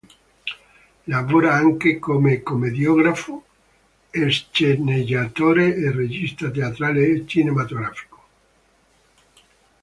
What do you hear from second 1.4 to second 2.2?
anche